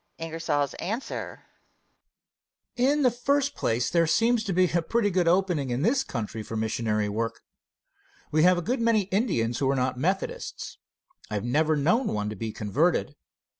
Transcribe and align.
Answer. 0.17 1.43
In 2.75 3.03
the 3.03 3.11
first 3.11 3.53
place, 3.53 3.91
there 3.91 4.07
seems 4.07 4.43
to 4.45 4.51
be 4.51 4.71
a 4.71 4.81
pretty 4.81 5.11
good 5.11 5.27
opening 5.27 5.69
in 5.69 5.83
this 5.83 6.03
country 6.03 6.41
for 6.41 6.57
missionary 6.57 7.07
work. 7.07 7.43
We 8.31 8.41
have 8.41 8.57
a 8.57 8.63
good 8.63 8.81
many 8.81 9.01
Indians 9.11 9.59
who 9.59 9.69
are 9.69 9.75
not 9.75 9.99
Methodists. 9.99 10.79
I 11.29 11.35
have 11.35 11.45
never 11.45 11.75
known 11.75 12.07
one 12.07 12.29
to 12.31 12.35
be 12.35 12.51
converted. 12.51 13.15